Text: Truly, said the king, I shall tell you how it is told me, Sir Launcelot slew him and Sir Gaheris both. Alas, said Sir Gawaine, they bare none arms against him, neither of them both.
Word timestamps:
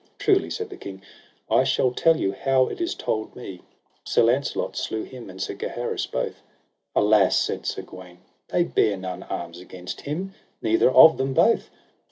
Truly, 0.17 0.49
said 0.49 0.71
the 0.71 0.77
king, 0.77 1.03
I 1.47 1.63
shall 1.63 1.91
tell 1.91 2.17
you 2.17 2.31
how 2.33 2.65
it 2.69 2.81
is 2.81 2.95
told 2.95 3.35
me, 3.35 3.59
Sir 4.03 4.23
Launcelot 4.23 4.75
slew 4.75 5.03
him 5.03 5.29
and 5.29 5.39
Sir 5.39 5.53
Gaheris 5.53 6.07
both. 6.07 6.41
Alas, 6.95 7.37
said 7.37 7.67
Sir 7.67 7.83
Gawaine, 7.83 8.17
they 8.47 8.63
bare 8.63 8.97
none 8.97 9.21
arms 9.21 9.59
against 9.59 10.01
him, 10.01 10.33
neither 10.59 10.89
of 10.89 11.17
them 11.19 11.35
both. 11.35 11.69